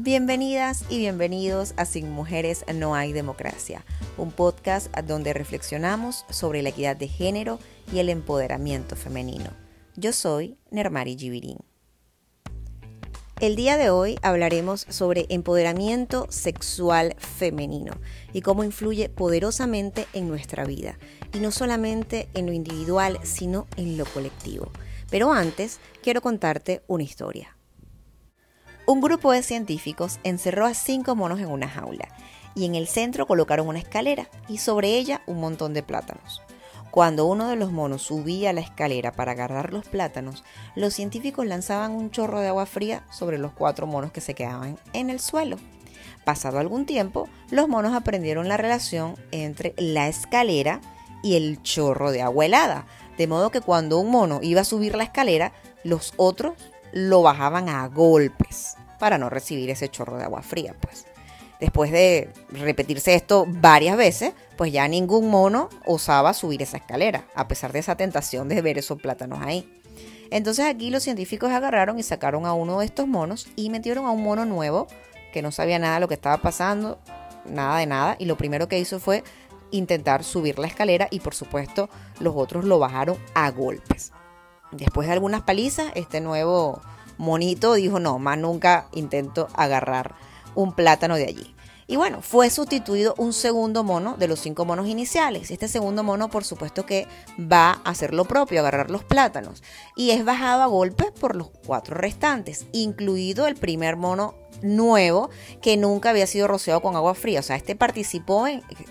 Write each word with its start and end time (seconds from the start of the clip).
Bienvenidas 0.00 0.84
y 0.88 0.98
bienvenidos 0.98 1.74
a 1.76 1.84
Sin 1.84 2.08
Mujeres 2.08 2.64
No 2.72 2.94
hay 2.94 3.12
Democracia, 3.12 3.84
un 4.16 4.30
podcast 4.30 4.96
donde 4.96 5.32
reflexionamos 5.32 6.24
sobre 6.30 6.62
la 6.62 6.68
equidad 6.68 6.96
de 6.96 7.08
género 7.08 7.58
y 7.92 7.98
el 7.98 8.08
empoderamiento 8.08 8.94
femenino. 8.94 9.50
Yo 9.96 10.12
soy 10.12 10.56
Nermari 10.70 11.16
Givirín. 11.18 11.58
El 13.40 13.56
día 13.56 13.76
de 13.76 13.90
hoy 13.90 14.20
hablaremos 14.22 14.86
sobre 14.88 15.26
empoderamiento 15.30 16.28
sexual 16.30 17.16
femenino 17.18 17.94
y 18.32 18.42
cómo 18.42 18.62
influye 18.62 19.08
poderosamente 19.08 20.06
en 20.12 20.28
nuestra 20.28 20.64
vida, 20.64 20.96
y 21.34 21.40
no 21.40 21.50
solamente 21.50 22.28
en 22.34 22.46
lo 22.46 22.52
individual, 22.52 23.18
sino 23.24 23.66
en 23.76 23.98
lo 23.98 24.04
colectivo. 24.04 24.70
Pero 25.10 25.32
antes, 25.32 25.80
quiero 26.04 26.20
contarte 26.20 26.82
una 26.86 27.02
historia. 27.02 27.57
Un 28.88 29.02
grupo 29.02 29.32
de 29.32 29.42
científicos 29.42 30.18
encerró 30.24 30.64
a 30.64 30.72
cinco 30.72 31.14
monos 31.14 31.40
en 31.40 31.48
una 31.48 31.68
jaula 31.68 32.08
y 32.54 32.64
en 32.64 32.74
el 32.74 32.88
centro 32.88 33.26
colocaron 33.26 33.68
una 33.68 33.80
escalera 33.80 34.30
y 34.48 34.56
sobre 34.56 34.96
ella 34.96 35.20
un 35.26 35.40
montón 35.40 35.74
de 35.74 35.82
plátanos. 35.82 36.40
Cuando 36.90 37.26
uno 37.26 37.48
de 37.48 37.56
los 37.56 37.70
monos 37.70 38.00
subía 38.00 38.54
la 38.54 38.62
escalera 38.62 39.12
para 39.12 39.32
agarrar 39.32 39.74
los 39.74 39.86
plátanos, 39.86 40.42
los 40.74 40.94
científicos 40.94 41.44
lanzaban 41.44 41.92
un 41.92 42.10
chorro 42.10 42.40
de 42.40 42.48
agua 42.48 42.64
fría 42.64 43.04
sobre 43.10 43.36
los 43.36 43.52
cuatro 43.52 43.86
monos 43.86 44.10
que 44.10 44.22
se 44.22 44.32
quedaban 44.32 44.78
en 44.94 45.10
el 45.10 45.20
suelo. 45.20 45.58
Pasado 46.24 46.58
algún 46.58 46.86
tiempo, 46.86 47.28
los 47.50 47.68
monos 47.68 47.92
aprendieron 47.92 48.48
la 48.48 48.56
relación 48.56 49.16
entre 49.32 49.74
la 49.76 50.08
escalera 50.08 50.80
y 51.22 51.36
el 51.36 51.62
chorro 51.62 52.10
de 52.10 52.22
agua 52.22 52.46
helada, 52.46 52.86
de 53.18 53.26
modo 53.26 53.50
que 53.50 53.60
cuando 53.60 53.98
un 53.98 54.10
mono 54.10 54.40
iba 54.42 54.62
a 54.62 54.64
subir 54.64 54.96
la 54.96 55.04
escalera, 55.04 55.52
los 55.84 56.14
otros 56.16 56.54
lo 56.92 57.20
bajaban 57.20 57.68
a 57.68 57.86
golpes 57.88 58.78
para 58.98 59.18
no 59.18 59.30
recibir 59.30 59.70
ese 59.70 59.88
chorro 59.88 60.16
de 60.16 60.24
agua 60.24 60.42
fría, 60.42 60.74
pues. 60.80 61.06
Después 61.60 61.90
de 61.90 62.30
repetirse 62.50 63.14
esto 63.14 63.44
varias 63.48 63.96
veces, 63.96 64.32
pues 64.56 64.72
ya 64.72 64.86
ningún 64.86 65.28
mono 65.28 65.68
osaba 65.86 66.32
subir 66.32 66.62
esa 66.62 66.76
escalera, 66.76 67.26
a 67.34 67.48
pesar 67.48 67.72
de 67.72 67.80
esa 67.80 67.96
tentación 67.96 68.48
de 68.48 68.62
ver 68.62 68.78
esos 68.78 69.00
plátanos 69.00 69.40
ahí. 69.42 69.68
Entonces 70.30 70.66
aquí 70.66 70.90
los 70.90 71.02
científicos 71.02 71.50
agarraron 71.50 71.98
y 71.98 72.02
sacaron 72.02 72.46
a 72.46 72.52
uno 72.52 72.78
de 72.78 72.86
estos 72.86 73.08
monos 73.08 73.48
y 73.56 73.70
metieron 73.70 74.06
a 74.06 74.10
un 74.10 74.22
mono 74.22 74.44
nuevo 74.44 74.86
que 75.32 75.42
no 75.42 75.50
sabía 75.50 75.78
nada 75.78 75.94
de 75.94 76.00
lo 76.00 76.08
que 76.08 76.14
estaba 76.14 76.38
pasando, 76.38 77.00
nada 77.44 77.78
de 77.78 77.86
nada, 77.86 78.16
y 78.18 78.26
lo 78.26 78.36
primero 78.36 78.68
que 78.68 78.78
hizo 78.78 79.00
fue 79.00 79.24
intentar 79.70 80.24
subir 80.24 80.58
la 80.58 80.66
escalera 80.66 81.08
y 81.10 81.20
por 81.20 81.34
supuesto 81.34 81.90
los 82.20 82.34
otros 82.36 82.64
lo 82.64 82.78
bajaron 82.78 83.18
a 83.34 83.50
golpes. 83.50 84.12
Después 84.70 85.08
de 85.08 85.14
algunas 85.14 85.42
palizas, 85.42 85.90
este 85.94 86.20
nuevo 86.20 86.80
monito 87.18 87.74
dijo, 87.74 88.00
no, 88.00 88.18
más 88.18 88.38
nunca 88.38 88.86
intento 88.92 89.48
agarrar 89.54 90.14
un 90.54 90.72
plátano 90.72 91.16
de 91.16 91.26
allí. 91.26 91.54
Y 91.90 91.96
bueno, 91.96 92.20
fue 92.20 92.50
sustituido 92.50 93.14
un 93.16 93.32
segundo 93.32 93.82
mono 93.82 94.18
de 94.18 94.28
los 94.28 94.40
cinco 94.40 94.66
monos 94.66 94.88
iniciales. 94.88 95.50
Este 95.50 95.68
segundo 95.68 96.02
mono, 96.02 96.28
por 96.28 96.44
supuesto 96.44 96.84
que 96.84 97.08
va 97.40 97.80
a 97.82 97.90
hacer 97.90 98.12
lo 98.12 98.26
propio, 98.26 98.60
agarrar 98.60 98.90
los 98.90 99.04
plátanos. 99.04 99.62
Y 99.96 100.10
es 100.10 100.22
bajado 100.22 100.62
a 100.62 100.66
golpes 100.66 101.10
por 101.18 101.34
los 101.34 101.48
cuatro 101.66 101.96
restantes, 101.96 102.66
incluido 102.72 103.46
el 103.46 103.54
primer 103.54 103.96
mono 103.96 104.34
nuevo 104.60 105.30
que 105.62 105.76
nunca 105.76 106.10
había 106.10 106.26
sido 106.26 106.46
rociado 106.46 106.82
con 106.82 106.94
agua 106.94 107.14
fría. 107.14 107.40
O 107.40 107.42
sea, 107.42 107.56
este 107.56 107.74
participó 107.74 108.44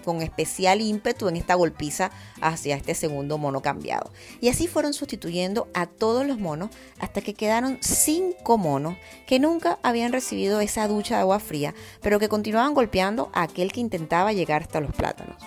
con 0.03 0.23
especial 0.23 0.81
ímpetu 0.81 1.27
en 1.27 1.37
esta 1.37 1.53
golpiza 1.53 2.09
hacia 2.41 2.77
este 2.77 2.95
segundo 2.95 3.37
mono 3.37 3.61
cambiado. 3.61 4.11
Y 4.41 4.49
así 4.49 4.67
fueron 4.67 4.93
sustituyendo 4.93 5.67
a 5.75 5.85
todos 5.85 6.25
los 6.25 6.39
monos 6.39 6.71
hasta 6.99 7.21
que 7.21 7.35
quedaron 7.35 7.77
cinco 7.81 8.57
monos 8.57 8.97
que 9.27 9.39
nunca 9.39 9.77
habían 9.83 10.13
recibido 10.13 10.61
esa 10.61 10.87
ducha 10.87 11.15
de 11.15 11.21
agua 11.21 11.39
fría, 11.39 11.75
pero 12.01 12.19
que 12.19 12.29
continuaban 12.29 12.73
golpeando 12.73 12.86
a 13.33 13.43
aquel 13.43 13.71
que 13.71 13.79
intentaba 13.79 14.33
llegar 14.33 14.63
hasta 14.63 14.81
los 14.81 14.95
plátanos. 14.95 15.37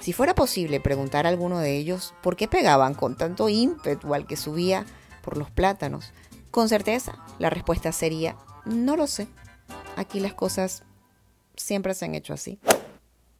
Si 0.00 0.12
fuera 0.12 0.34
posible 0.34 0.80
preguntar 0.80 1.26
a 1.26 1.28
alguno 1.28 1.58
de 1.58 1.76
ellos 1.76 2.14
por 2.22 2.36
qué 2.36 2.48
pegaban 2.48 2.94
con 2.94 3.16
tanto 3.16 3.48
ímpetu 3.48 4.14
al 4.14 4.26
que 4.26 4.36
subía 4.36 4.84
por 5.22 5.36
los 5.36 5.50
plátanos, 5.50 6.12
con 6.50 6.68
certeza 6.68 7.24
la 7.38 7.50
respuesta 7.50 7.92
sería 7.92 8.36
no 8.64 8.96
lo 8.96 9.06
sé. 9.06 9.26
Aquí 9.96 10.20
las 10.20 10.34
cosas 10.34 10.84
siempre 11.56 11.94
se 11.94 12.04
han 12.04 12.14
hecho 12.14 12.34
así. 12.34 12.58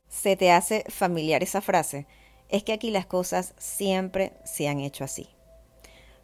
¿Se 0.08 0.36
te 0.36 0.52
hace 0.52 0.84
familiar 0.88 1.42
esa 1.42 1.60
frase? 1.60 2.06
Es 2.48 2.64
que 2.64 2.72
aquí 2.72 2.90
las 2.90 3.06
cosas 3.06 3.54
siempre 3.58 4.34
se 4.44 4.68
han 4.68 4.80
hecho 4.80 5.04
así. 5.04 5.28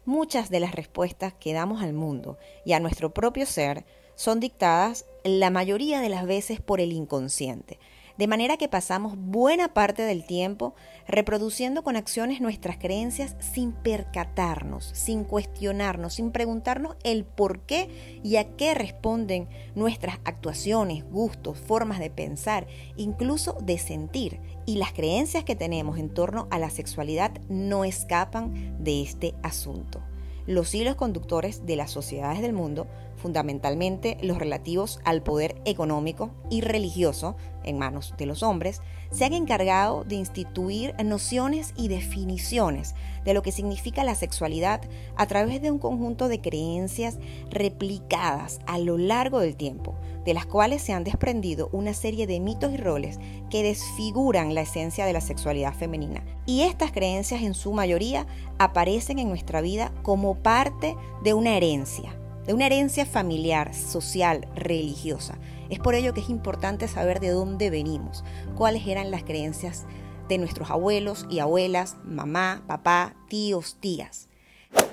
Muchas 0.05 0.49
de 0.49 0.59
las 0.59 0.73
respuestas 0.73 1.33
que 1.33 1.53
damos 1.53 1.81
al 1.81 1.93
mundo 1.93 2.37
y 2.65 2.73
a 2.73 2.79
nuestro 2.79 3.13
propio 3.13 3.45
ser 3.45 3.85
son 4.15 4.39
dictadas 4.39 5.05
la 5.23 5.49
mayoría 5.49 6.01
de 6.01 6.09
las 6.09 6.25
veces 6.25 6.61
por 6.61 6.79
el 6.81 6.91
inconsciente, 6.91 7.79
de 8.19 8.27
manera 8.27 8.57
que 8.57 8.67
pasamos 8.67 9.15
buena 9.17 9.73
parte 9.73 10.01
del 10.01 10.25
tiempo 10.25 10.75
reproduciendo 11.07 11.83
con 11.83 11.95
acciones 11.95 12.41
nuestras 12.41 12.77
creencias 12.77 13.37
sin 13.39 13.71
percatarnos, 13.71 14.91
sin 14.93 15.23
cuestionarnos, 15.23 16.15
sin 16.15 16.31
preguntarnos 16.31 16.97
el 17.05 17.23
por 17.23 17.61
qué 17.61 18.19
y 18.21 18.35
a 18.35 18.57
qué 18.57 18.73
responden 18.73 19.47
nuestras 19.73 20.19
actuaciones, 20.25 21.09
gustos, 21.09 21.57
formas 21.57 21.99
de 21.99 22.09
pensar, 22.09 22.67
incluso 22.97 23.53
de 23.61 23.77
sentir. 23.77 24.41
Y 24.65 24.79
las 24.79 24.91
creencias 24.91 25.45
que 25.45 25.55
tenemos 25.55 25.97
en 25.97 26.13
torno 26.13 26.49
a 26.51 26.59
la 26.59 26.69
sexualidad 26.69 27.31
no 27.47 27.85
escapan 27.85 28.83
de 28.83 29.01
este 29.01 29.33
asunto. 29.43 30.03
Los 30.45 30.75
hilos 30.75 30.95
conductores 30.95 31.65
de 31.65 31.77
las 31.77 31.91
sociedades 31.91 32.41
del 32.41 32.53
mundo 32.53 32.87
fundamentalmente 33.19 34.17
los 34.21 34.39
relativos 34.39 34.99
al 35.03 35.21
poder 35.21 35.61
económico 35.65 36.31
y 36.49 36.61
religioso 36.61 37.35
en 37.63 37.77
manos 37.77 38.13
de 38.17 38.25
los 38.25 38.41
hombres, 38.41 38.81
se 39.11 39.25
han 39.25 39.33
encargado 39.33 40.03
de 40.03 40.15
instituir 40.15 40.95
nociones 41.03 41.73
y 41.75 41.87
definiciones 41.87 42.95
de 43.25 43.33
lo 43.33 43.41
que 43.41 43.51
significa 43.51 44.03
la 44.03 44.15
sexualidad 44.15 44.81
a 45.15 45.25
través 45.27 45.61
de 45.61 45.71
un 45.71 45.79
conjunto 45.79 46.27
de 46.27 46.41
creencias 46.41 47.17
replicadas 47.49 48.59
a 48.65 48.77
lo 48.77 48.97
largo 48.97 49.39
del 49.39 49.55
tiempo, 49.55 49.95
de 50.25 50.33
las 50.33 50.45
cuales 50.45 50.81
se 50.81 50.93
han 50.93 51.03
desprendido 51.03 51.69
una 51.71 51.93
serie 51.93 52.27
de 52.27 52.39
mitos 52.39 52.71
y 52.73 52.77
roles 52.77 53.19
que 53.49 53.63
desfiguran 53.63 54.53
la 54.53 54.61
esencia 54.61 55.05
de 55.05 55.13
la 55.13 55.21
sexualidad 55.21 55.73
femenina. 55.73 56.23
Y 56.45 56.61
estas 56.61 56.91
creencias 56.91 57.41
en 57.41 57.53
su 57.53 57.73
mayoría 57.73 58.27
aparecen 58.57 59.19
en 59.19 59.29
nuestra 59.29 59.61
vida 59.61 59.91
como 60.03 60.35
parte 60.35 60.95
de 61.23 61.33
una 61.33 61.57
herencia 61.57 62.18
de 62.49 62.55
una 62.55 62.65
herencia 62.65 63.05
familiar, 63.05 63.75
social, 63.75 64.47
religiosa. 64.55 65.37
Es 65.69 65.77
por 65.77 65.93
ello 65.93 66.15
que 66.15 66.21
es 66.21 66.31
importante 66.31 66.87
saber 66.87 67.19
de 67.19 67.29
dónde 67.29 67.69
venimos, 67.69 68.23
cuáles 68.55 68.87
eran 68.87 69.11
las 69.11 69.23
creencias 69.23 69.85
de 70.27 70.39
nuestros 70.39 70.71
abuelos 70.71 71.27
y 71.29 71.37
abuelas, 71.37 71.97
mamá, 72.03 72.63
papá, 72.65 73.13
tíos, 73.27 73.77
tías. 73.79 74.29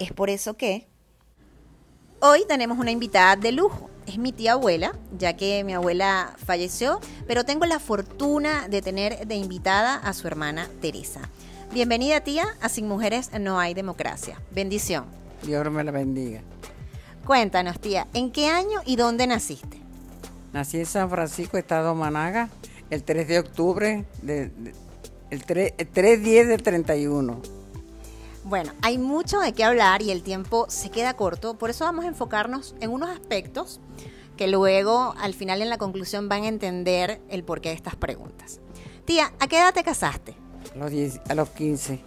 Es 0.00 0.12
por 0.12 0.28
eso 0.28 0.58
que 0.58 0.86
hoy 2.20 2.44
tenemos 2.46 2.78
una 2.78 2.90
invitada 2.90 3.36
de 3.36 3.52
lujo. 3.52 3.88
Es 4.06 4.18
mi 4.18 4.32
tía 4.32 4.52
abuela, 4.52 4.94
ya 5.16 5.34
que 5.34 5.64
mi 5.64 5.72
abuela 5.72 6.34
falleció, 6.36 7.00
pero 7.26 7.44
tengo 7.44 7.64
la 7.64 7.78
fortuna 7.78 8.68
de 8.68 8.82
tener 8.82 9.26
de 9.26 9.34
invitada 9.34 9.94
a 9.94 10.12
su 10.12 10.26
hermana 10.26 10.68
Teresa. 10.82 11.22
Bienvenida 11.72 12.20
tía 12.20 12.44
a 12.60 12.68
Sin 12.68 12.86
Mujeres 12.86 13.30
No 13.40 13.58
hay 13.58 13.72
Democracia. 13.72 14.42
Bendición. 14.50 15.06
Dios 15.42 15.70
me 15.70 15.82
la 15.82 15.90
bendiga. 15.90 16.42
Cuéntanos, 17.26 17.80
tía, 17.80 18.06
¿en 18.14 18.30
qué 18.30 18.50
año 18.50 18.82
y 18.86 18.94
dónde 18.94 19.26
naciste? 19.26 19.78
Nací 20.52 20.78
en 20.78 20.86
San 20.86 21.10
Francisco, 21.10 21.58
Estado 21.58 21.92
Managa, 21.92 22.50
el 22.88 23.02
3 23.02 23.26
de 23.26 23.40
octubre, 23.40 24.04
de, 24.22 24.52
el 25.30 25.44
3, 25.44 25.74
10 26.22 26.46
del 26.46 26.62
31. 26.62 27.42
Bueno, 28.44 28.72
hay 28.80 28.98
mucho 28.98 29.40
de 29.40 29.52
qué 29.54 29.64
hablar 29.64 30.02
y 30.02 30.12
el 30.12 30.22
tiempo 30.22 30.66
se 30.68 30.90
queda 30.90 31.14
corto, 31.14 31.54
por 31.54 31.68
eso 31.68 31.84
vamos 31.84 32.04
a 32.04 32.08
enfocarnos 32.08 32.76
en 32.78 32.90
unos 32.90 33.10
aspectos 33.10 33.80
que 34.36 34.46
luego 34.46 35.12
al 35.18 35.34
final 35.34 35.62
en 35.62 35.68
la 35.68 35.78
conclusión 35.78 36.28
van 36.28 36.44
a 36.44 36.48
entender 36.48 37.20
el 37.28 37.42
porqué 37.42 37.70
de 37.70 37.74
estas 37.74 37.96
preguntas. 37.96 38.60
Tía, 39.04 39.32
¿a 39.40 39.48
qué 39.48 39.58
edad 39.58 39.74
te 39.74 39.82
casaste? 39.82 40.36
A 40.76 40.78
los, 40.78 40.92
a 41.28 41.34
los 41.34 41.50
15. 41.50 41.98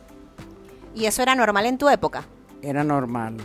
¿Y 0.95 1.05
eso 1.07 1.21
era 1.21 1.35
normal 1.35 1.65
en 1.65 1.77
tu 1.77 1.89
época? 1.89 2.23
Era 2.61 2.85
normal. 2.85 3.35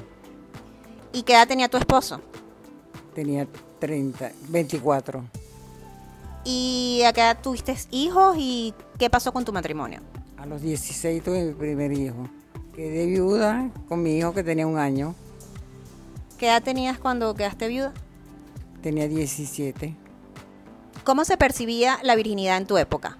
¿Y 1.14 1.22
qué 1.22 1.34
edad 1.34 1.46
tenía 1.46 1.69
tu 1.69 1.76
esposo? 1.76 2.20
Tenía 3.14 3.46
30, 3.78 4.32
24. 4.49 5.25
¿Y 6.44 7.02
a 7.06 7.12
qué 7.12 7.20
edad 7.20 7.38
tuviste 7.40 7.76
hijos 7.93 8.37
y 8.37 8.75
qué 8.99 9.08
pasó 9.08 9.32
con 9.32 9.44
tu 9.44 9.52
matrimonio? 9.52 10.00
A 10.37 10.44
los 10.44 10.61
16 10.61 11.22
tuve 11.22 11.44
mi 11.44 11.55
primer 11.55 11.93
hijo. 11.93 12.28
Quedé 12.75 13.06
viuda 13.06 13.70
con 13.88 14.02
mi 14.02 14.19
hijo 14.19 14.34
que 14.34 14.43
tenía 14.43 14.66
un 14.66 14.76
año. 14.76 15.14
¿Qué 16.37 16.46
edad 16.46 16.64
tenías 16.64 16.99
cuando 16.99 17.32
quedaste 17.37 17.69
viuda? 17.69 17.94
Tenía 18.82 19.06
17. 19.06 19.94
¿Cómo 21.05 21.25
se 21.25 21.37
percibía 21.37 22.00
la 22.02 22.16
virginidad 22.16 22.56
en 22.56 22.66
tu 22.66 22.76
época? 22.76 23.19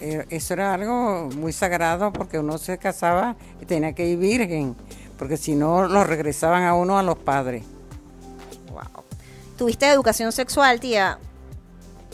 Eh, 0.00 0.26
eso 0.30 0.54
era 0.54 0.72
algo 0.72 1.28
muy 1.36 1.52
sagrado 1.52 2.12
porque 2.12 2.38
uno 2.38 2.56
se 2.56 2.78
casaba 2.78 3.36
y 3.60 3.66
tenía 3.66 3.92
que 3.92 4.06
ir 4.08 4.18
virgen 4.18 4.74
porque 5.18 5.36
si 5.36 5.54
no 5.54 5.86
lo 5.88 6.04
regresaban 6.04 6.62
a 6.62 6.74
uno 6.74 6.98
a 6.98 7.02
los 7.02 7.18
padres. 7.18 7.64
Wow. 8.70 9.04
¿Tuviste 9.56 9.86
educación 9.90 10.30
sexual, 10.32 10.78
tía? 10.80 11.18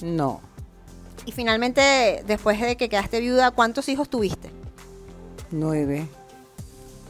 No, 0.02 0.40
Y 1.26 1.32
finalmente, 1.32 2.22
después 2.26 2.60
de 2.60 2.76
que 2.76 2.88
quedaste 2.88 3.20
viuda, 3.20 3.50
¿cuántos 3.52 3.88
hijos 3.88 4.08
tuviste? 4.08 4.50
nueve, 5.50 6.08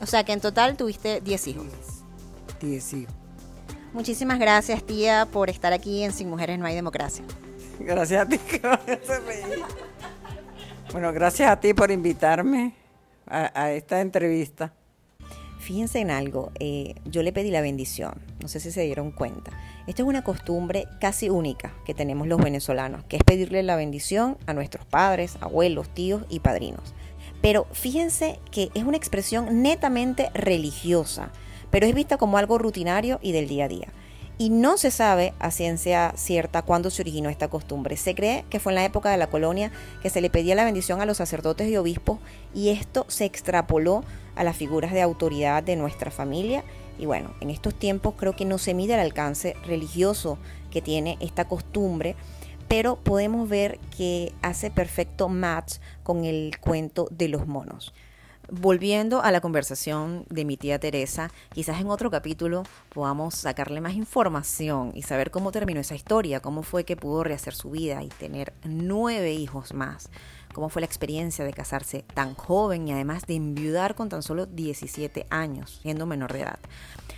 O 0.03 0.07
sea 0.07 0.23
que 0.25 0.33
en 0.33 0.41
total 0.41 0.77
tuviste 0.77 1.21
10 1.23 1.47
hijos. 1.49 1.67
diez 2.61 2.93
hijos. 2.93 3.15
Muchísimas 3.95 4.39
gracias, 4.39 4.83
tía, 4.85 5.27
por 5.31 5.49
estar 5.51 5.73
aquí 5.73 6.03
en 6.03 6.13
Sin 6.13 6.29
Mujeres 6.29 6.59
No 6.59 6.67
Hay 6.67 6.75
Democracia. 6.75 7.25
Gracias 7.79 8.27
a 8.27 8.29
ti. 8.29 8.39
Bueno, 10.93 11.13
gracias 11.13 11.51
a 11.51 11.59
ti 11.59 11.75
por 11.75 11.91
invitarme 11.91 12.75
a, 13.27 13.51
a 13.63 13.73
esta 13.73 14.01
entrevista. 14.01 14.73
Fíjense 15.65 15.99
en 16.01 16.11
algo, 16.11 16.53
eh, 16.61 16.95
yo 17.07 17.23
le 17.23 17.33
pedí 17.33 17.51
la 17.51 17.63
bendición, 17.63 18.21
no 18.43 18.49
sé 18.49 18.61
si 18.61 18.71
se 18.71 18.83
dieron 18.83 19.11
cuenta. 19.11 19.51
Esto 19.87 20.03
es 20.03 20.09
una 20.09 20.23
costumbre 20.23 20.87
casi 21.01 21.31
única 21.31 21.73
que 21.87 21.95
tenemos 21.95 22.29
los 22.29 22.39
venezolanos, 22.39 23.03
que 23.05 23.17
es 23.17 23.25
pedirle 23.25 23.63
la 23.63 23.75
bendición 23.75 24.37
a 24.45 24.53
nuestros 24.53 24.85
padres, 24.85 25.39
abuelos, 25.41 25.89
tíos 25.89 26.25
y 26.29 26.41
padrinos. 26.41 26.93
Pero 27.41 27.67
fíjense 27.73 28.39
que 28.51 28.69
es 28.75 28.85
una 28.85 28.99
expresión 28.99 29.63
netamente 29.63 30.29
religiosa, 30.35 31.33
pero 31.71 31.87
es 31.87 31.95
vista 31.95 32.19
como 32.19 32.37
algo 32.37 32.59
rutinario 32.59 33.19
y 33.23 33.33
del 33.33 33.49
día 33.49 33.65
a 33.65 33.69
día. 33.69 33.89
Y 34.37 34.51
no 34.51 34.77
se 34.79 34.91
sabe 34.91 35.33
a 35.39 35.53
ciencia 35.53 36.13
cierta 36.17 36.63
cuándo 36.63 36.91
se 36.91 37.03
originó 37.03 37.29
esta 37.29 37.49
costumbre. 37.49 37.97
Se 37.97 38.17
cree 38.17 38.45
que 38.51 38.59
fue 38.59 38.73
en 38.73 38.77
la 38.77 38.85
época 38.85 39.11
de 39.11 39.17
la 39.17 39.29
colonia 39.29 39.71
que 40.03 40.11
se 40.11 40.21
le 40.21 40.29
pedía 40.29 40.57
la 40.57 40.65
bendición 40.65 41.01
a 41.01 41.07
los 41.07 41.19
sacerdotes 41.19 41.69
y 41.69 41.77
obispos 41.77 42.19
y 42.53 42.71
esto 42.71 43.07
se 43.09 43.27
extrapoló 43.27 44.03
a 44.35 44.43
las 44.43 44.57
figuras 44.57 44.93
de 44.93 45.03
autoridad 45.03 45.63
de 45.63 45.77
nuestra 45.77 46.11
familia. 46.11 46.65
Y 46.99 47.07
bueno, 47.07 47.33
en 47.41 47.51
estos 47.51 47.75
tiempos 47.77 48.15
creo 48.17 48.35
que 48.35 48.45
no 48.45 48.59
se 48.59 48.75
mide 48.75 48.95
el 48.95 49.01
alcance 49.01 49.55
religioso 49.65 50.39
que 50.73 50.83
tiene 50.83 51.17
esta 51.21 51.47
costumbre, 51.47 52.17
pero 52.67 52.97
podemos 52.97 53.49
ver 53.49 53.79
que 53.97 54.33
hace 54.43 54.69
perfecto 54.69 55.29
match 55.29 55.77
con 56.03 56.25
el 56.25 56.59
cuento 56.59 57.07
de 57.13 57.29
los 57.29 57.47
monos. 57.47 57.95
Volviendo 58.51 59.23
a 59.23 59.33
la 59.33 59.41
conversación 59.41 60.27
de 60.29 60.45
mi 60.45 60.59
tía 60.59 60.79
Teresa, 60.79 61.31
quizás 61.55 61.81
en 61.81 61.89
otro 61.89 62.11
capítulo 62.11 62.65
podamos 62.91 63.35
sacarle 63.35 63.81
más 63.81 63.95
información 63.95 64.93
y 64.95 65.03
saber 65.03 65.31
cómo 65.31 65.51
terminó 65.51 65.81
esa 65.81 65.95
historia, 65.95 66.41
cómo 66.41 66.63
fue 66.63 66.85
que 66.85 66.95
pudo 66.95 67.25
rehacer 67.25 67.55
su 67.55 67.71
vida 67.71 68.03
y 68.03 68.09
tener 68.09 68.53
nueve 68.63 69.33
hijos 69.33 69.73
más, 69.73 70.11
cómo 70.55 70.71
fue 70.71 70.81
la 70.81 70.87
experiencia 70.87 71.45
de 71.45 71.53
casarse 71.53 72.05
tan 72.15 72.35
joven 72.35 72.89
y 72.89 72.93
además 72.93 73.27
de 73.27 73.35
enviudar 73.35 73.95
con 73.95 74.09
tan 74.09 74.23
solo 74.23 74.47
17 74.47 75.27
años, 75.29 75.81
siendo 75.83 76.07
menor 76.07 76.33
de 76.33 76.41
edad. 76.41 76.59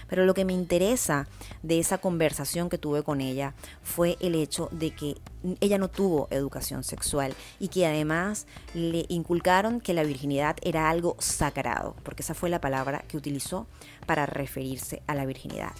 Pero 0.09 0.25
lo 0.25 0.35
que 0.35 0.45
me 0.45 0.53
interesa 0.53 1.29
de 1.63 1.79
esa 1.79 1.99
conversación 1.99 2.69
que 2.69 2.79
tuve 2.79 3.03
con 3.03 3.21
ella 3.21 3.55
fue 3.83 4.17
el 4.21 4.35
hecho 4.35 4.69
de 4.73 4.95
que 4.95 5.17
ella 5.61 5.79
no 5.79 5.89
tuvo 5.89 6.29
educación 6.31 6.83
sexual 6.83 7.35
y 7.61 7.69
que 7.69 7.87
además 7.87 8.47
le 8.75 9.05
inculcaron 9.09 9.81
que 9.81 9.95
la 9.95 10.03
virginidad 10.03 10.57
era 10.63 10.91
algo 10.91 11.17
sagrado, 11.19 11.95
porque 12.03 12.23
esa 12.23 12.35
fue 12.35 12.51
la 12.51 12.61
palabra 12.61 13.05
que 13.07 13.17
utilizó 13.17 13.67
para 14.07 14.27
referirse 14.27 15.03
a 15.07 15.15
la 15.15 15.27
virginidad. 15.27 15.73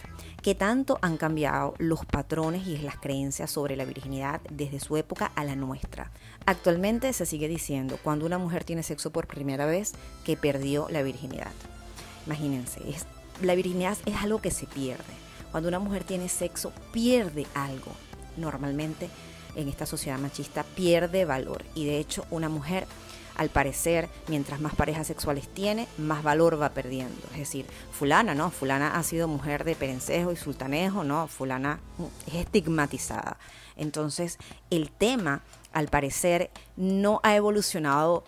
Que 0.43 0.55
tanto 0.55 0.99
han 1.03 1.17
cambiado 1.17 1.75
los 1.79 2.05
patrones 2.05 2.67
y 2.67 2.79
las 2.79 2.97
creencias 2.97 3.51
sobre 3.51 3.77
la 3.77 3.85
virginidad 3.85 4.41
desde 4.51 4.81
su 4.81 4.97
época 4.97 5.33
a 5.35 5.45
la 5.45 5.57
nuestra. 5.57 6.13
Actualmente 6.47 7.13
se 7.13 7.27
sigue 7.27 7.49
diciendo 7.49 7.99
cuando 8.05 8.25
una 8.25 8.39
mujer 8.39 8.63
tiene 8.63 8.85
sexo 8.85 9.11
por 9.11 9.27
primera 9.27 9.67
vez 9.67 9.95
que 10.25 10.37
perdió 10.37 10.87
la 10.91 11.03
virginidad. 11.03 11.51
Imagínense, 12.25 12.81
la 13.43 13.57
virginidad 13.57 13.99
es 14.07 14.15
algo 14.17 14.41
que 14.41 14.53
se 14.53 14.67
pierde. 14.67 15.03
Cuando 15.51 15.69
una 15.69 15.81
mujer 15.81 16.05
tiene 16.05 16.29
sexo, 16.29 16.73
pierde 16.93 17.47
algo. 17.55 17.91
Normalmente 18.37 19.09
en 19.57 19.69
esta 19.69 19.87
sociedad 19.87 20.19
machista 20.21 20.63
pierde 20.63 21.25
valor. 21.25 21.65
Y 21.75 21.85
de 21.85 21.99
hecho, 21.99 22.25
una 22.31 22.49
mujer, 22.49 22.87
al 23.37 23.49
parecer, 23.49 24.09
mientras 24.29 24.61
más 24.61 24.75
parejas 24.75 25.09
sexuales 25.09 25.49
tiene, 25.49 25.89
más 25.99 26.23
valor 26.23 26.61
va 26.61 26.71
perdiendo. 26.71 27.27
Es 27.33 27.39
decir, 27.39 27.67
fulana, 27.91 28.35
¿no? 28.35 28.51
Fulana 28.51 28.97
ha 28.97 29.03
sido 29.03 29.27
mujer 29.27 29.65
de 29.65 29.75
perencejo 29.75 30.31
y 30.31 30.37
sultanejo, 30.37 31.03
¿no? 31.03 31.27
Fulana 31.27 31.81
es 32.27 32.35
estigmatizada. 32.35 33.37
Entonces, 33.77 34.39
el 34.71 34.91
tema, 34.91 35.43
al 35.77 35.89
parecer, 35.89 36.51
no 36.77 37.21
ha 37.23 37.37
evolucionado 37.37 38.25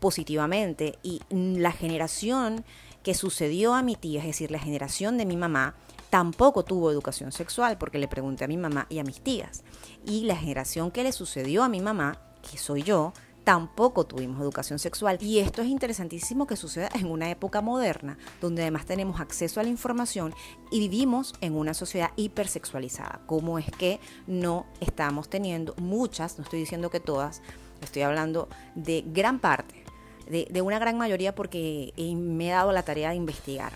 positivamente 0.00 0.98
y 1.02 1.22
la 1.30 1.72
generación 1.72 2.62
que 3.02 3.14
sucedió 3.14 3.72
a 3.72 3.80
mi 3.80 3.96
tía, 3.96 4.20
es 4.20 4.26
decir, 4.26 4.50
la 4.50 4.58
generación 4.58 5.16
de 5.16 5.24
mi 5.24 5.38
mamá, 5.38 5.74
tampoco 6.10 6.62
tuvo 6.62 6.90
educación 6.90 7.32
sexual, 7.32 7.78
porque 7.78 7.98
le 7.98 8.06
pregunté 8.06 8.44
a 8.44 8.48
mi 8.48 8.58
mamá 8.58 8.86
y 8.90 8.98
a 8.98 9.04
mis 9.04 9.22
tías. 9.22 9.64
Y 10.04 10.24
la 10.24 10.36
generación 10.36 10.90
que 10.90 11.02
le 11.02 11.12
sucedió 11.12 11.62
a 11.62 11.70
mi 11.70 11.80
mamá, 11.80 12.18
que 12.42 12.58
soy 12.58 12.82
yo, 12.82 13.14
tampoco 13.50 14.06
tuvimos 14.06 14.40
educación 14.40 14.78
sexual. 14.78 15.18
Y 15.20 15.40
esto 15.40 15.60
es 15.60 15.66
interesantísimo 15.66 16.46
que 16.46 16.54
suceda 16.54 16.88
en 16.94 17.06
una 17.06 17.32
época 17.32 17.60
moderna, 17.60 18.16
donde 18.40 18.62
además 18.62 18.86
tenemos 18.86 19.20
acceso 19.20 19.58
a 19.58 19.64
la 19.64 19.68
información 19.68 20.32
y 20.70 20.78
vivimos 20.78 21.34
en 21.40 21.56
una 21.56 21.74
sociedad 21.74 22.12
hipersexualizada. 22.14 23.22
¿Cómo 23.26 23.58
es 23.58 23.68
que 23.72 23.98
no 24.28 24.66
estamos 24.78 25.28
teniendo 25.28 25.74
muchas, 25.78 26.38
no 26.38 26.44
estoy 26.44 26.60
diciendo 26.60 26.90
que 26.90 27.00
todas, 27.00 27.42
estoy 27.82 28.02
hablando 28.02 28.48
de 28.76 29.02
gran 29.04 29.40
parte 29.40 29.84
de, 30.28 30.62
una 30.62 30.78
gran 30.78 30.96
mayoría 30.96 31.34
porque 31.34 31.92
me 31.96 32.50
he 32.50 32.52
dado 32.52 32.70
la 32.70 32.84
tarea 32.84 33.10
de 33.10 33.16
investigar, 33.16 33.72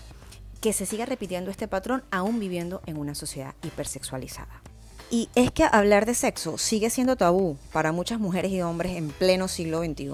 que 0.61 0.71
se 0.71 0.85
siga 0.85 1.05
repitiendo 1.05 1.51
este 1.51 1.67
patrón 1.67 2.05
aún 2.11 2.39
viviendo 2.39 2.81
en 2.85 2.95
una 2.95 3.13
sociedad 3.13 3.55
hipersexualizada. 3.61 4.61
Y 5.11 5.29
es 5.35 5.51
que 5.51 5.63
hablar 5.63 6.07
de 6.07 6.15
sexo 6.15 6.57
sigue 6.57 6.89
siendo 6.89 7.15
tabú 7.15 7.57
para 7.71 7.91
muchas 7.91 8.19
mujeres 8.19 8.51
y 8.51 8.61
hombres 8.61 8.93
en 8.97 9.09
pleno 9.09 9.47
siglo 9.47 9.83
XXI. 9.83 10.09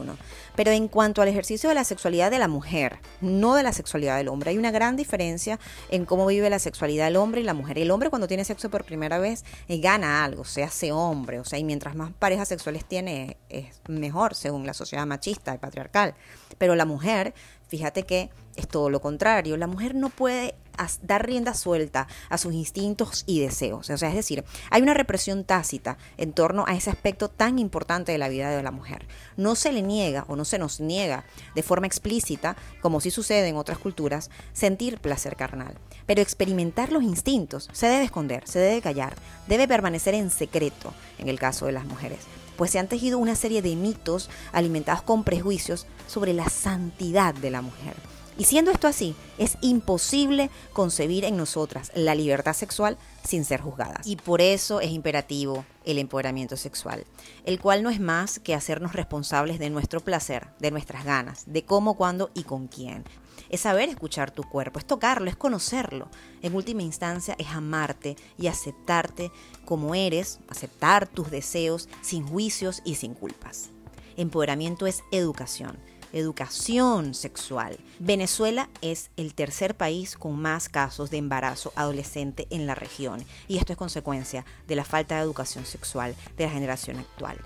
Pero 0.55 0.71
en 0.71 0.89
cuanto 0.89 1.21
al 1.21 1.29
ejercicio 1.29 1.69
de 1.69 1.75
la 1.75 1.85
sexualidad 1.85 2.29
de 2.29 2.39
la 2.39 2.49
mujer, 2.49 2.99
no 3.21 3.55
de 3.55 3.63
la 3.63 3.71
sexualidad 3.71 4.17
del 4.17 4.27
hombre, 4.27 4.51
hay 4.51 4.57
una 4.57 4.71
gran 4.71 4.97
diferencia 4.97 5.59
en 5.89 6.05
cómo 6.05 6.25
vive 6.25 6.49
la 6.49 6.59
sexualidad 6.59 7.05
del 7.05 7.15
hombre 7.15 7.39
y 7.39 7.45
la 7.45 7.53
mujer. 7.53 7.79
El 7.79 7.89
hombre 7.89 8.09
cuando 8.09 8.27
tiene 8.27 8.43
sexo 8.43 8.69
por 8.69 8.83
primera 8.83 9.17
vez 9.17 9.45
eh, 9.69 9.79
gana 9.79 10.25
algo, 10.25 10.43
se 10.43 10.61
hace 10.61 10.91
hombre, 10.91 11.39
o 11.39 11.45
sea, 11.45 11.57
y 11.57 11.63
mientras 11.63 11.95
más 11.95 12.11
parejas 12.11 12.49
sexuales 12.49 12.83
tiene 12.83 13.37
es 13.47 13.67
mejor 13.87 14.35
según 14.35 14.67
la 14.67 14.73
sociedad 14.73 15.05
machista 15.07 15.55
y 15.55 15.57
patriarcal. 15.57 16.15
Pero 16.57 16.75
la 16.75 16.85
mujer, 16.85 17.33
fíjate 17.69 18.03
que 18.03 18.29
es 18.57 18.67
todo 18.67 18.89
lo 18.89 18.99
contrario. 18.99 19.55
La 19.55 19.67
mujer 19.67 19.95
no 19.95 20.09
puede 20.09 20.55
dar 21.01 21.25
rienda 21.25 21.54
suelta 21.54 22.07
a 22.30 22.38
sus 22.38 22.54
instintos 22.54 23.24
y 23.25 23.39
deseos. 23.39 23.89
O 23.89 23.98
sea, 23.98 24.10
es 24.10 24.16
decir, 24.16 24.44
hay 24.69 24.81
una 24.81 24.94
represión 24.94 25.44
tácita 25.44 25.98
en 26.18 26.33
torno 26.33 26.66
a 26.68 26.76
ese 26.76 26.90
aspecto 26.90 27.30
tan 27.30 27.59
importante 27.59 28.11
de 28.11 28.18
la 28.18 28.30
vida 28.30 28.50
de 28.50 28.64
la 28.64 28.71
mujer. 28.71 29.07
No 29.38 29.56
se 29.56 29.71
le 29.71 29.81
niega 29.81 30.26
o 30.28 30.35
no 30.35 30.45
se 30.45 30.59
nos 30.59 30.80
niega 30.80 31.26
de 31.56 31.64
forma 31.64 31.88
explícita, 31.88 32.56
como 32.81 33.02
sí 33.02 33.11
sucede 33.11 33.47
en 33.47 33.57
otras 33.57 33.78
culturas, 33.78 34.30
sentir 34.54 35.00
placer 35.00 35.35
carnal. 35.35 35.76
Pero 36.06 36.21
experimentar 36.21 36.92
los 36.92 37.04
instintos 37.04 37.69
se 37.71 37.88
debe 37.88 38.06
esconder, 38.06 38.47
se 38.47 38.59
debe 38.59 38.81
callar, 38.81 39.16
debe 39.47 39.68
permanecer 39.68 40.14
en 40.14 40.30
secreto 40.30 40.94
en 41.18 41.30
el 41.30 41.40
caso 41.40 41.66
de 41.66 41.71
las 41.71 41.85
mujeres 41.85 42.19
pues 42.61 42.69
se 42.69 42.78
han 42.78 42.88
tejido 42.88 43.18
una 43.18 43.33
serie 43.33 43.64
de 43.64 43.76
mitos 43.76 44.30
alimentados 44.52 45.02
con 45.02 45.23
prejuicios 45.23 45.88
sobre 46.06 46.33
la 46.33 46.47
santidad 46.47 47.33
de 47.33 47.50
la 47.50 47.64
mujer. 47.64 47.95
Y 48.38 48.45
siendo 48.45 48.71
esto 48.71 48.88
así, 48.88 49.16
es 49.38 49.57
imposible 49.61 50.50
concebir 50.73 51.26
en 51.26 51.38
nosotras 51.38 51.92
la 51.95 52.16
libertad 52.16 52.54
sexual 52.54 52.97
sin 53.28 53.45
ser 53.45 53.61
juzgadas. 53.61 54.07
Y 54.07 54.16
por 54.16 54.42
eso 54.42 54.81
es 54.81 54.92
imperativo 54.92 55.66
el 55.85 55.97
empoderamiento 55.97 56.57
sexual, 56.57 57.06
el 57.45 57.59
cual 57.59 57.83
no 57.83 57.90
es 57.90 58.00
más 58.00 58.40
que 58.40 58.56
hacernos 58.56 58.94
responsables 58.94 59.59
de 59.59 59.69
nuestro 59.69 60.00
placer, 60.00 60.47
de 60.59 60.71
nuestras 60.71 61.06
ganas, 61.06 61.44
de 61.45 61.66
cómo, 61.66 61.95
cuándo 61.95 62.31
y 62.33 62.44
con 62.44 62.68
quién. 62.68 63.04
Es 63.50 63.61
saber 63.61 63.90
escuchar 63.90 64.31
tu 64.31 64.44
cuerpo, 64.44 64.80
es 64.80 64.85
tocarlo, 64.85 65.30
es 65.30 65.35
conocerlo. 65.35 66.07
En 66.42 66.56
última 66.56 66.83
instancia 66.83 67.35
es 67.38 67.47
amarte 67.50 68.16
y 68.38 68.47
aceptarte 68.47 69.31
como 69.66 69.94
eres, 69.94 70.40
aceptar 70.47 71.06
tus 71.06 71.30
deseos 71.30 71.90
sin 72.02 72.26
juicios 72.26 72.81
y 72.85 72.95
sin 72.95 73.14
culpas. 73.14 73.71
Empoderamiento 74.16 74.88
es 74.88 75.04
educación 75.11 75.78
educación 76.13 77.13
sexual. 77.13 77.77
Venezuela 77.99 78.69
es 78.81 79.11
el 79.18 79.33
tercer 79.33 79.75
país 79.75 80.18
con 80.18 80.39
más 80.39 80.69
casos 80.69 81.09
de 81.09 81.18
embarazo 81.18 81.71
adolescente 81.75 82.47
en 82.49 82.68
la 82.68 82.75
región 82.75 83.23
y 83.47 83.57
esto 83.57 83.73
es 83.73 83.77
consecuencia 83.77 84.45
de 84.68 84.75
la 84.75 84.83
falta 84.83 85.15
de 85.15 85.21
educación 85.21 85.65
sexual 85.65 86.15
de 86.37 86.45
la 86.45 86.51
generación 86.51 86.97
actual. 86.97 87.37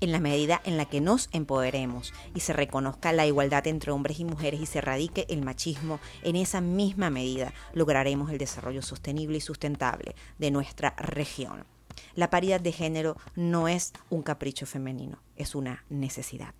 En 0.00 0.12
la 0.12 0.20
medida 0.20 0.62
en 0.64 0.78
la 0.78 0.86
que 0.86 1.02
nos 1.02 1.28
empoderemos 1.32 2.14
y 2.34 2.40
se 2.40 2.54
reconozca 2.54 3.12
la 3.12 3.26
igualdad 3.26 3.66
entre 3.66 3.92
hombres 3.92 4.18
y 4.18 4.24
mujeres 4.24 4.60
y 4.60 4.66
se 4.66 4.78
erradique 4.78 5.26
el 5.28 5.42
machismo, 5.42 6.00
en 6.22 6.36
esa 6.36 6.62
misma 6.62 7.10
medida 7.10 7.52
lograremos 7.74 8.30
el 8.30 8.38
desarrollo 8.38 8.80
sostenible 8.80 9.36
y 9.36 9.42
sustentable 9.42 10.14
de 10.38 10.50
nuestra 10.50 10.94
región. 10.96 11.66
La 12.14 12.30
paridad 12.30 12.62
de 12.62 12.72
género 12.72 13.16
no 13.36 13.68
es 13.68 13.92
un 14.08 14.22
capricho 14.22 14.64
femenino, 14.64 15.22
es 15.36 15.54
una 15.54 15.84
necesidad. 15.90 16.54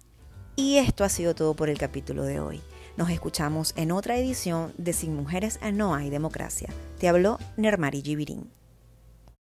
Y 0.61 0.77
esto 0.77 1.05
ha 1.05 1.09
sido 1.09 1.35
todo 1.35 1.55
por 1.55 1.71
el 1.71 1.79
capítulo 1.79 2.23
de 2.23 2.39
hoy. 2.39 2.61
Nos 2.99 3.09
escuchamos 3.09 3.73
en 3.77 3.91
otra 3.91 4.19
edición 4.19 4.75
de 4.77 4.93
Sin 4.93 5.17
Mujeres 5.17 5.59
no 5.73 5.95
hay 5.95 6.11
democracia. 6.11 6.69
Te 6.99 7.09
habló 7.09 7.39
Nermari 7.57 8.03
Givirín. 8.03 8.60